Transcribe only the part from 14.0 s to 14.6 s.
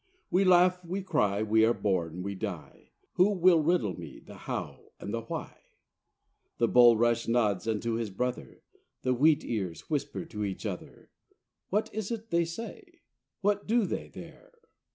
there?